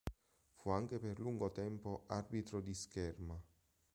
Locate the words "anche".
0.71-0.97